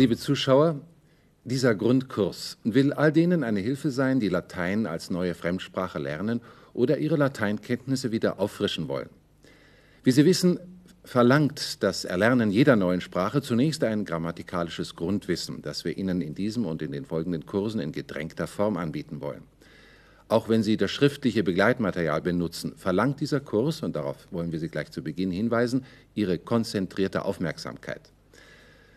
[0.00, 0.80] Liebe Zuschauer,
[1.44, 6.40] dieser Grundkurs will all denen eine Hilfe sein, die Latein als neue Fremdsprache lernen
[6.72, 9.10] oder ihre Lateinkenntnisse wieder auffrischen wollen.
[10.02, 10.58] Wie Sie wissen,
[11.04, 16.64] verlangt das Erlernen jeder neuen Sprache zunächst ein grammatikalisches Grundwissen, das wir Ihnen in diesem
[16.64, 19.42] und in den folgenden Kursen in gedrängter Form anbieten wollen.
[20.28, 24.68] Auch wenn Sie das schriftliche Begleitmaterial benutzen, verlangt dieser Kurs, und darauf wollen wir Sie
[24.68, 28.10] gleich zu Beginn hinweisen, Ihre konzentrierte Aufmerksamkeit.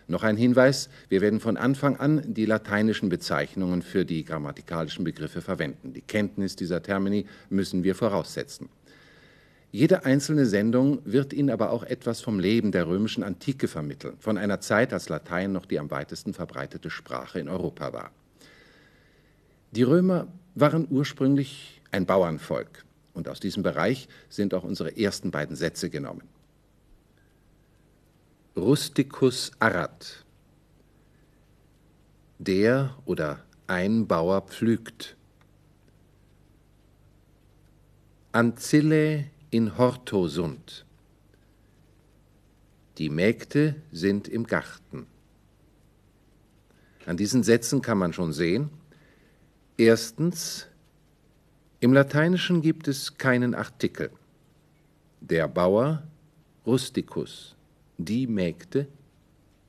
[0.08, 5.42] Noch ein Hinweis, wir werden von Anfang an die lateinischen Bezeichnungen für die grammatikalischen Begriffe
[5.42, 5.94] verwenden.
[5.94, 8.70] Die Kenntnis dieser Termini müssen wir voraussetzen.
[9.72, 14.38] Jede einzelne Sendung wird Ihnen aber auch etwas vom Leben der römischen Antike vermitteln, von
[14.38, 18.12] einer Zeit, als Latein noch die am weitesten verbreitete Sprache in Europa war.
[19.72, 25.56] Die Römer waren ursprünglich ein Bauernvolk und aus diesem Bereich sind auch unsere ersten beiden
[25.56, 26.22] Sätze genommen.
[28.56, 30.24] Rusticus arrat.
[32.38, 35.18] Der oder ein Bauer pflügt.
[38.32, 40.86] Ancille in horto sunt.
[43.00, 45.08] Die Mägde sind im Garten.
[47.08, 48.70] An diesen Sätzen kann man schon sehen,
[49.78, 50.68] erstens,
[51.80, 54.12] im Lateinischen gibt es keinen Artikel.
[55.22, 56.04] Der Bauer
[56.68, 57.56] rusticus,
[57.98, 58.88] die Mägde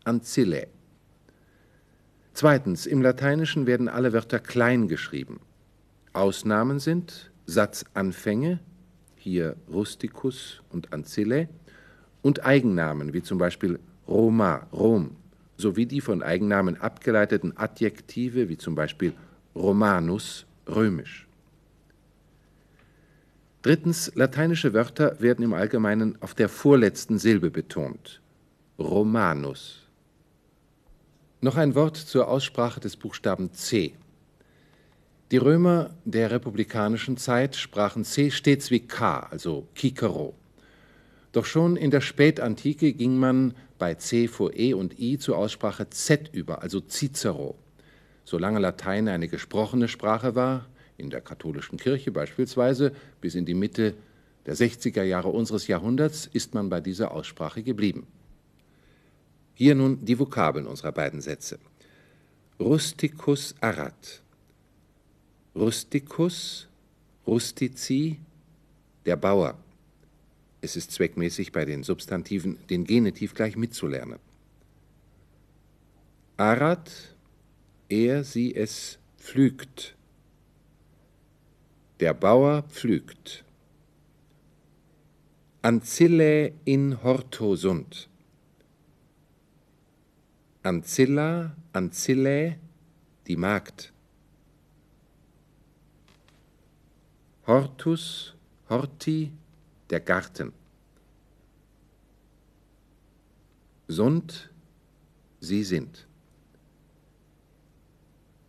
[0.05, 0.67] ancillae.
[2.33, 5.41] Zweitens, im Lateinischen werden alle Wörter klein geschrieben.
[6.12, 8.61] Ausnahmen sind Satzanfänge
[9.25, 11.48] hier Rusticus und Ancille,
[12.20, 15.17] und Eigennamen, wie zum Beispiel Roma, Rom,
[15.56, 19.12] sowie die von Eigennamen abgeleiteten Adjektive, wie zum Beispiel
[19.55, 21.23] Romanus, römisch.
[23.64, 28.20] Drittens, lateinische Wörter werden im Allgemeinen auf der vorletzten Silbe betont.
[28.78, 29.89] Romanus.
[31.40, 33.94] Noch ein Wort zur Aussprache des Buchstaben C.
[35.30, 40.34] Die Römer der republikanischen Zeit sprachen C stets wie K, also Cicero.
[41.33, 45.89] Doch schon in der Spätantike ging man bei C vor E und I zur Aussprache
[45.89, 47.56] Z über, also Cicero.
[48.24, 50.66] Solange Latein eine gesprochene Sprache war,
[50.96, 53.94] in der katholischen Kirche beispielsweise, bis in die Mitte
[54.46, 58.06] der 60er Jahre unseres Jahrhunderts, ist man bei dieser Aussprache geblieben.
[59.54, 61.58] Hier nun die Vokabeln unserer beiden Sätze.
[62.60, 64.22] Rusticus arat,
[65.54, 66.68] Rusticus,
[67.27, 68.18] Rustici,
[69.06, 69.56] der Bauer.
[70.60, 74.18] Es ist zweckmäßig, bei den Substantiven den Genitiv gleich mitzulernen.
[76.36, 76.90] Arat,
[77.88, 79.94] er, sie, es pflügt.
[82.00, 83.44] Der Bauer pflügt.
[85.62, 88.08] Ancille in horto sunt.
[90.64, 92.58] Ancilla, Ancillae,
[93.28, 93.92] die Magd.
[97.46, 98.34] Hortus,
[98.68, 99.30] Horti,
[99.90, 100.52] der Garten.
[103.86, 104.50] Sunt,
[105.38, 106.08] sie sind.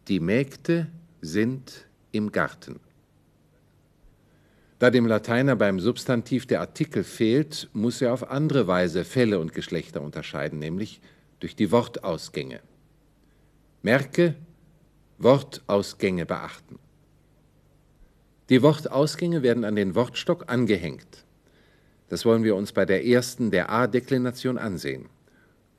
[0.07, 0.87] Die Mägde
[1.21, 2.79] sind im Garten.
[4.79, 9.53] Da dem Lateiner beim Substantiv der Artikel fehlt, muss er auf andere Weise Fälle und
[9.53, 10.99] Geschlechter unterscheiden, nämlich
[11.39, 12.59] durch die Wortausgänge.
[13.81, 14.35] Merke,
[15.17, 16.77] Wortausgänge beachten.
[18.49, 21.25] Die Wortausgänge werden an den Wortstock angehängt.
[22.09, 25.07] Das wollen wir uns bei der ersten der A-Deklination ansehen.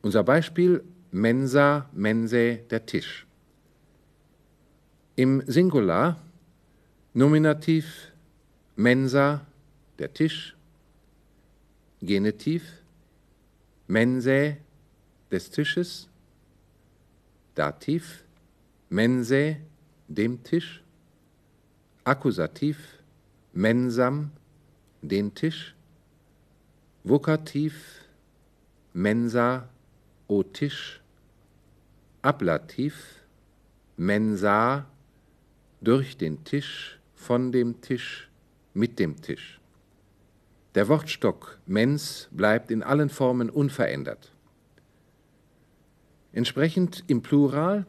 [0.03, 3.27] Unser Beispiel Mensa, Mensae, der Tisch.
[5.15, 6.21] Im Singular
[7.15, 8.13] Nominativ
[8.77, 9.47] Mensa,
[9.99, 10.55] der Tisch,
[12.01, 12.63] Genitiv
[13.89, 14.59] Mensae,
[15.31, 16.09] des Tisches,
[17.55, 18.25] Dativ
[18.91, 19.57] Mensae,
[20.09, 20.83] dem Tisch,
[22.05, 22.97] Akkusativ
[23.53, 24.31] mensam,
[25.03, 25.75] den Tisch,
[27.03, 28.05] Vokativ
[28.93, 29.69] mensa,
[30.29, 31.01] o Tisch,
[32.23, 33.25] Ablativ
[33.97, 34.87] mensa,
[35.81, 38.29] durch den Tisch, von dem Tisch,
[38.77, 39.59] mit dem Tisch.
[40.75, 44.33] Der Wortstock mens bleibt in allen Formen unverändert.
[46.33, 47.87] Entsprechend im Plural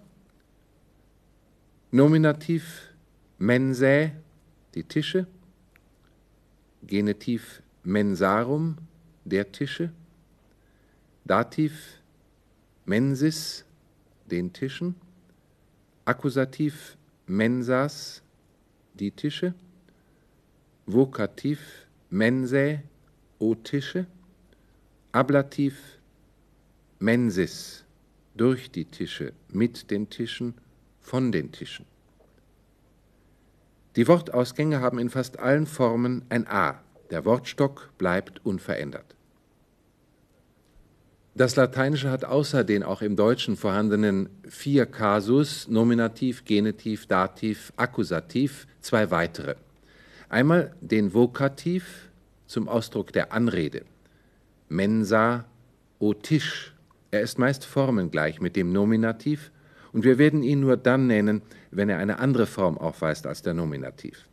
[1.92, 2.94] Nominativ
[3.38, 4.12] mensae,
[4.76, 5.28] die Tische,
[6.84, 8.78] Genitiv mensarum,
[9.26, 9.92] der Tische,
[11.26, 12.02] Dativ
[12.86, 13.66] mensis,
[14.32, 14.96] den Tischen,
[16.06, 18.22] Akkusativ mensas,
[18.94, 19.54] die Tische,
[20.90, 21.60] Vokativ
[22.10, 22.80] mensae,
[23.40, 24.08] o Tische,
[25.12, 26.00] Ablativ
[27.00, 27.84] mensis,
[28.36, 30.54] durch die Tische, mit den Tischen,
[31.02, 31.86] von den Tischen.
[33.98, 36.80] Die Wortausgänge haben in fast allen Formen ein A.
[37.10, 39.16] Der Wortstock bleibt unverändert.
[41.36, 48.68] Das Lateinische hat außer den auch im Deutschen vorhandenen vier Kasus, Nominativ, Genitiv, Dativ, Akkusativ,
[48.80, 49.56] zwei weitere.
[50.30, 52.10] Einmal den Vokativ
[52.48, 53.86] zum Ausdruck der Anrede.
[54.70, 55.46] Mensa,
[56.00, 56.74] o Tisch.
[57.12, 59.52] Er ist meist formengleich mit dem Nominativ
[59.94, 61.42] und wir werden ihn nur dann nennen,
[61.72, 64.28] wenn er eine andere Form aufweist als der Nominativ.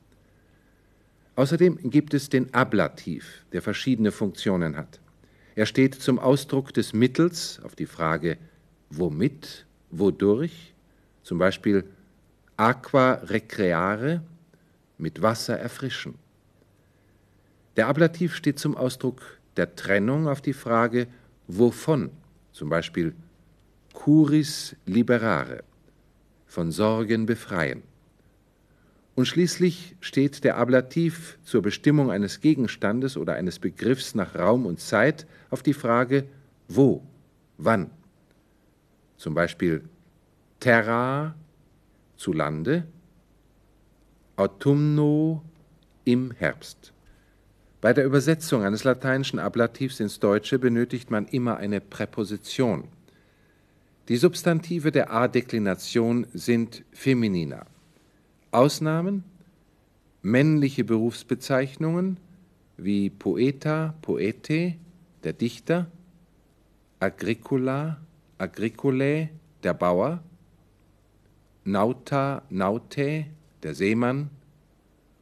[1.36, 5.00] Außerdem gibt es den Ablativ, der verschiedene Funktionen hat.
[5.56, 8.38] Er steht zum Ausdruck des Mittels auf die Frage
[8.90, 10.74] womit, wodurch,
[11.22, 11.84] zum Beispiel
[12.56, 14.22] aqua recreare,
[14.98, 16.14] mit Wasser erfrischen.
[17.76, 21.06] Der Ablativ steht zum Ausdruck der Trennung auf die Frage
[21.46, 22.10] wovon,
[22.52, 23.14] zum Beispiel
[23.92, 25.64] curis liberare,
[26.46, 27.82] von Sorgen befreien.
[29.14, 34.80] Und schließlich steht der Ablativ zur Bestimmung eines Gegenstandes oder eines Begriffs nach Raum und
[34.80, 36.24] Zeit auf die Frage
[36.68, 37.02] wo,
[37.58, 37.90] wann.
[39.16, 39.84] Zum Beispiel
[40.60, 41.34] terra
[42.16, 42.86] zu Lande,
[44.36, 45.42] autumno
[46.04, 46.92] im Herbst.
[47.80, 52.88] Bei der Übersetzung eines lateinischen Ablativs ins Deutsche benötigt man immer eine Präposition.
[54.08, 57.66] Die Substantive der A-Deklination sind femininer.
[58.50, 59.24] Ausnahmen
[60.24, 62.18] männliche Berufsbezeichnungen
[62.76, 64.74] wie Poeta, Poete,
[65.22, 65.86] der Dichter,
[66.98, 68.00] Agricola,
[68.38, 69.28] Agricolae,
[69.62, 70.22] der Bauer,
[71.64, 73.26] Nauta, Naute,
[73.64, 74.30] der Seemann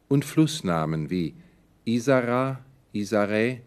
[0.09, 1.33] und Flussnamen wie
[1.85, 2.59] Isara,
[2.91, 3.61] Isare,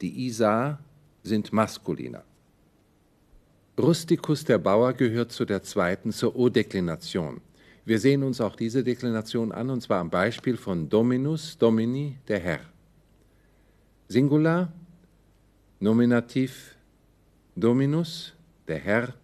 [0.00, 0.78] die Isar
[1.22, 2.24] sind maskuliner.
[3.78, 7.40] Rusticus der Bauer gehört zu der zweiten, zur O-Deklination.
[7.84, 12.38] Wir sehen uns auch diese Deklination an, und zwar am Beispiel von Dominus, Domini, der
[12.38, 12.60] Herr.
[14.08, 14.72] Singular,
[15.80, 16.76] Nominativ
[17.56, 18.34] Dominus,
[18.68, 19.14] der Herr,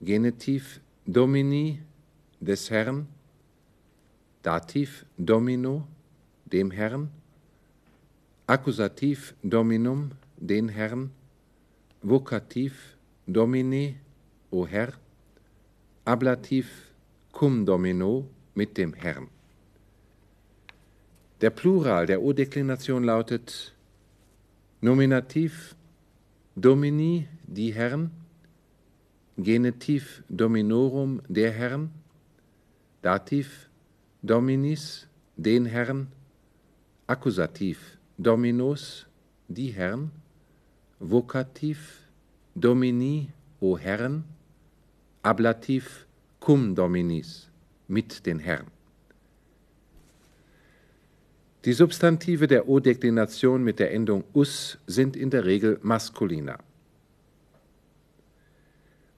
[0.00, 1.80] Genitiv Domini,
[2.40, 3.06] des Herrn,
[4.42, 5.86] Dativ Domino,
[6.46, 7.10] dem Herrn,
[8.46, 11.10] Akkusativ Dominum, den Herrn,
[12.02, 12.96] Vokativ
[13.26, 13.96] Domini,
[14.50, 14.92] o Herr,
[16.04, 16.92] Ablativ
[17.30, 19.28] cum domino mit dem Herrn.
[21.40, 23.72] Der Plural der O-Deklination lautet
[24.80, 25.76] Nominativ
[26.56, 28.10] Domini, die Herren,
[29.36, 31.90] Genitiv Dominorum, der Herrn,
[33.00, 33.68] Dativ
[34.24, 36.06] Dominis, den Herrn,
[37.08, 39.06] Akkusativ Dominos,
[39.48, 40.12] die Herren,
[41.00, 42.06] Vokativ
[42.54, 44.22] Domini, o Herren,
[45.24, 46.06] Ablativ
[46.38, 47.50] cum dominis,
[47.88, 48.68] mit den Herren.
[51.64, 56.58] Die Substantive der O-Deklination mit der Endung us sind in der Regel maskuliner.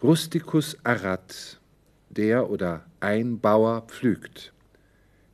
[0.03, 1.61] Rusticus arat,
[2.09, 4.54] der oder ein Bauer pflügt.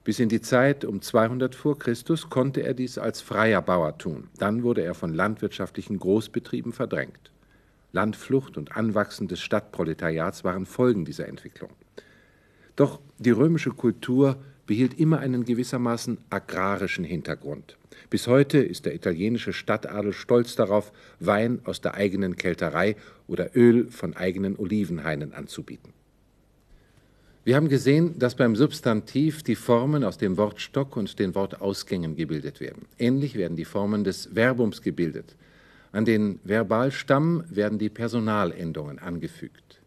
[0.02, 4.28] Bis in die Zeit um 200 vor Christus konnte er dies als freier Bauer tun.
[4.38, 7.30] Dann wurde er von landwirtschaftlichen Großbetrieben verdrängt.
[7.92, 11.70] Landflucht und Anwachsen des Stadtproletariats waren Folgen dieser Entwicklung.
[12.76, 17.76] Doch die römische Kultur behielt immer einen gewissermaßen agrarischen Hintergrund.
[18.08, 23.90] Bis heute ist der italienische Stadtadel stolz darauf, Wein aus der eigenen Kelterei oder Öl
[23.90, 25.92] von eigenen Olivenhainen anzubieten.
[27.50, 32.60] Wir haben gesehen, dass beim Substantiv die Formen aus dem Wortstock und den Wortausgängen gebildet
[32.60, 32.86] werden.
[32.96, 35.34] Ähnlich werden die Formen des Verbums gebildet.
[35.90, 39.80] An den Verbalstamm werden die Personalendungen angefügt.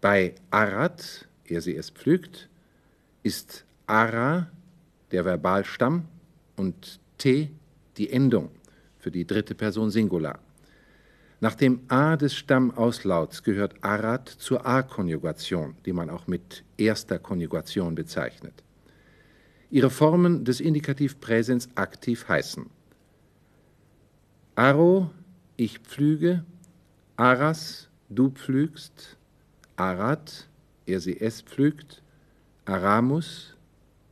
[0.00, 2.48] Bei arat, er sie es pflügt,
[3.24, 4.46] ist ara
[5.10, 6.04] der Verbalstamm
[6.54, 7.48] und te
[7.96, 8.48] die Endung
[9.00, 10.38] für die dritte Person Singular.
[11.42, 17.96] Nach dem A des Stammauslauts gehört arat zur A-Konjugation, die man auch mit erster Konjugation
[17.96, 18.62] bezeichnet.
[19.68, 22.70] Ihre Formen des Indikativpräsens aktiv heißen.
[24.54, 25.10] Aro,
[25.56, 26.44] ich pflüge,
[27.16, 29.16] Aras, du pflügst,
[29.74, 30.48] Arat,
[30.86, 32.04] er sie es pflügt,
[32.66, 33.56] Aramus,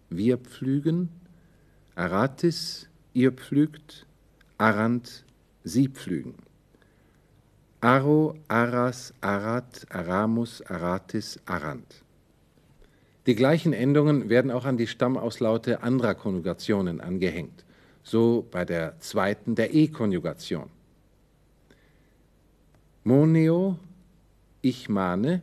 [0.08, 1.10] wir pflügen,
[1.94, 4.04] Aratis, ihr pflügt,
[4.58, 5.24] Arant,
[5.62, 6.49] sie pflügen.
[7.80, 12.02] Aro, Aras, Arat, Aramus, Aratis, Arant.
[13.26, 17.64] Die gleichen Endungen werden auch an die Stammauslaute anderer Konjugationen angehängt
[18.02, 20.68] so bei der zweiten der E-Konjugation.
[23.04, 23.78] Moneo,
[24.62, 25.42] ich mahne.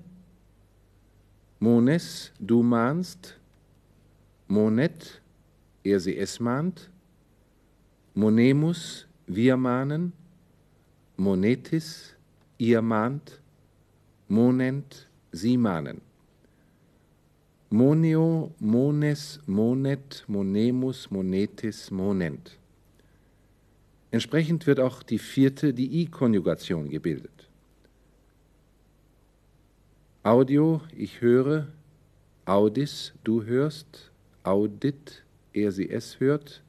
[1.59, 3.37] Mones, du mahnst.
[4.47, 5.21] Monet,
[5.83, 6.89] er sie es mahnt.
[8.13, 10.13] Monemus, wir mahnen.
[11.15, 12.13] Monetis,
[12.57, 13.39] ihr mahnt.
[14.27, 16.01] Monent, sie mahnen.
[17.69, 22.57] Moneo, mones, monet, monemus, monetis, monent.
[24.11, 27.49] Entsprechend wird auch die vierte, die I-Konjugation gebildet.
[30.23, 31.67] Audio, ich höre,
[32.45, 34.11] audis, du hörst,
[34.43, 35.23] audit,
[35.53, 36.61] er sie es hört,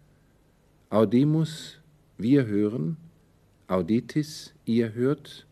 [0.90, 1.78] audimus,
[2.18, 2.96] wir hören,
[3.66, 5.47] auditis, ihr hört,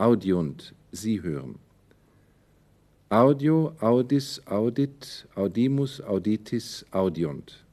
[0.00, 1.56] audiunt, sie hören.
[3.10, 7.64] Audio, audis, audit, audimus, auditis, audiunt.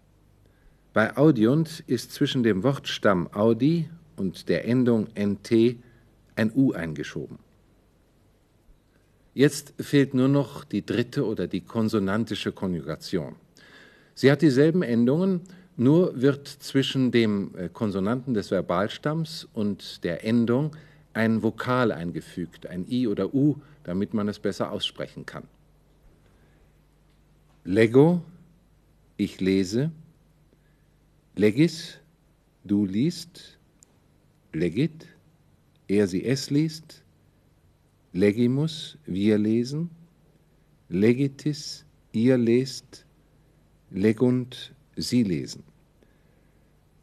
[0.94, 5.52] Bei audiunt ist zwischen dem Wortstamm audi und der Endung nt
[6.36, 7.40] ein u eingeschoben.
[9.34, 13.36] Jetzt fehlt nur noch die dritte oder die konsonantische Konjugation.
[14.16, 15.42] Sie hat dieselben Endungen,
[15.76, 20.76] nur wird zwischen dem äh, Konsonanten des Verbalstamms und der Endung
[21.18, 25.46] ein Vokal eingefügt, ein i oder u, damit man es besser aussprechen kann.
[27.64, 28.22] Lego,
[29.18, 29.92] ich lese,
[31.36, 32.00] Legis,
[32.64, 33.58] du liest,
[34.54, 35.08] legit,
[35.88, 37.04] er sie es liest,
[38.14, 39.90] legimus, wir lesen,
[40.90, 43.06] legitis, ihr lest,
[43.90, 45.64] legunt, sie lesen.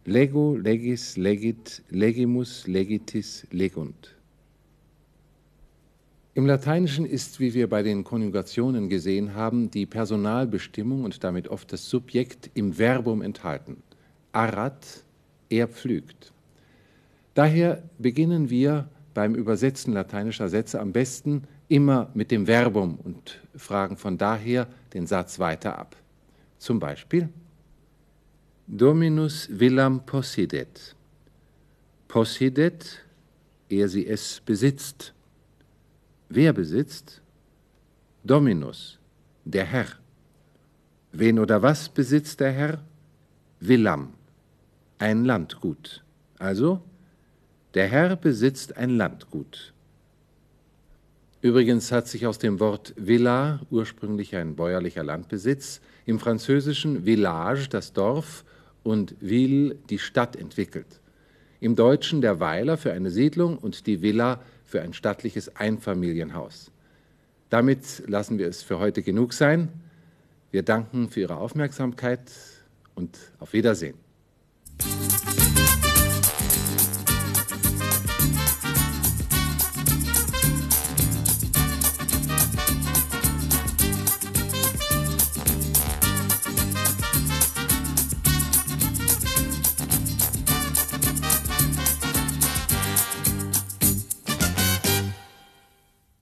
[0.04, 4.14] Lego, legis, legit, legimus, legitis, legunt.
[6.34, 11.72] Im Lateinischen ist, wie wir bei den Konjugationen gesehen haben, die Personalbestimmung und damit oft
[11.72, 13.76] das Subjekt im Verbum enthalten
[14.34, 15.04] arrat,
[15.48, 16.32] er pflügt.
[17.34, 23.96] Daher beginnen wir beim Übersetzen lateinischer Sätze am besten immer mit dem Verbum und fragen
[23.96, 25.96] von daher den Satz weiter ab.
[26.58, 27.28] Zum Beispiel
[28.66, 30.94] Dominus villam possidet.
[32.08, 33.04] Possidet,
[33.68, 35.12] er sie es besitzt.
[36.28, 37.20] Wer besitzt?
[38.22, 38.98] Dominus,
[39.44, 39.88] der Herr.
[41.12, 42.78] Wen oder was besitzt der Herr?
[43.60, 44.14] Villam,
[44.98, 46.02] ein Landgut.
[46.38, 46.80] Also,
[47.74, 49.74] der Herr besitzt ein Landgut.
[51.42, 57.92] Übrigens hat sich aus dem Wort Villa, ursprünglich ein bäuerlicher Landbesitz, im französischen Village, das
[57.92, 58.44] Dorf,
[58.84, 61.00] und Ville, die Stadt, entwickelt.
[61.58, 66.70] Im Deutschen der Weiler für eine Siedlung und die Villa für ein stattliches Einfamilienhaus.
[67.50, 69.68] Damit lassen wir es für heute genug sein.
[70.50, 72.30] Wir danken für Ihre Aufmerksamkeit
[72.94, 73.94] und auf Wiedersehen.